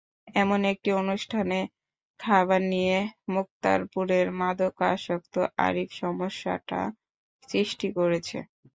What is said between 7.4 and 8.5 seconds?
সৃষ্টি করেছে।